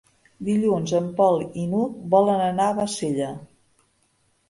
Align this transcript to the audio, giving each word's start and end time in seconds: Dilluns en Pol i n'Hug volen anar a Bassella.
Dilluns 0.45 0.93
en 1.01 1.11
Pol 1.19 1.45
i 1.65 1.67
n'Hug 1.75 2.01
volen 2.17 2.43
anar 2.49 2.69
a 2.73 2.79
Bassella. 2.83 3.33